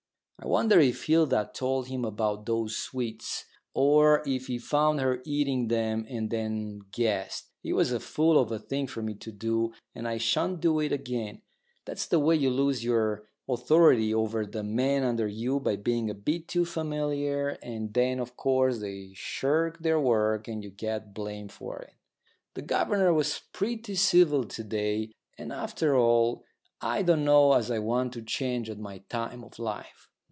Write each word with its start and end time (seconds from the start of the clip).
I 0.43 0.47
wonder 0.47 0.79
if 0.79 1.05
Hilda 1.05 1.51
told 1.53 1.85
him 1.87 2.03
about 2.03 2.47
those 2.47 2.75
sweets, 2.75 3.45
or 3.75 4.23
if 4.27 4.47
he 4.47 4.57
found 4.57 4.99
her 4.99 5.21
eating 5.23 5.67
them 5.67 6.03
and 6.09 6.31
then 6.31 6.81
guessed. 6.91 7.51
It 7.63 7.73
was 7.73 7.91
a 7.91 7.99
fool 7.99 8.39
of 8.39 8.51
a 8.51 8.57
thing 8.57 8.87
for 8.87 9.03
me 9.03 9.13
to 9.13 9.31
do, 9.31 9.71
and 9.93 10.07
I 10.07 10.17
shan't 10.17 10.59
do 10.59 10.79
it 10.79 10.91
again. 10.91 11.43
That's 11.85 12.07
the 12.07 12.17
way 12.17 12.35
you 12.37 12.49
lose 12.49 12.83
your 12.83 13.27
authority 13.47 14.15
over 14.15 14.43
the 14.43 14.63
men 14.63 15.03
under 15.03 15.27
you, 15.27 15.59
by 15.59 15.75
being 15.75 16.09
a 16.09 16.15
bit 16.15 16.47
too 16.47 16.65
familiar, 16.65 17.49
and 17.61 17.93
then 17.93 18.19
of 18.19 18.35
course 18.35 18.79
they 18.79 19.11
shirk 19.13 19.77
their 19.83 19.99
work 19.99 20.47
and 20.47 20.63
you 20.63 20.71
get 20.71 21.13
blamed 21.13 21.51
for 21.51 21.83
it. 21.83 21.93
The 22.55 22.63
governor 22.63 23.13
was 23.13 23.41
pretty 23.53 23.93
civil 23.93 24.45
to 24.45 24.63
day, 24.63 25.11
and 25.37 25.53
after 25.53 25.95
all, 25.95 26.43
I 26.81 27.03
don't 27.03 27.25
know 27.25 27.53
as 27.53 27.69
I 27.69 27.77
want 27.77 28.13
to 28.13 28.23
change 28.23 28.71
at 28.71 28.79
my 28.79 29.03
time 29.07 29.43
of 29.43 29.59
life. 29.59 30.07